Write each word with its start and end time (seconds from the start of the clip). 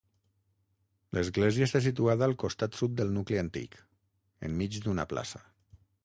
L'església 1.17 1.65
està 1.67 1.81
situada 1.87 2.25
al 2.27 2.33
costat 2.43 2.79
sud 2.79 2.95
del 3.01 3.13
nucli 3.17 3.39
antic, 3.41 3.77
enmig 4.49 4.79
d'una 4.87 5.05
plaça. 5.13 5.43